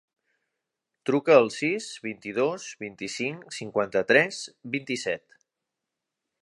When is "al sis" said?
1.41-1.89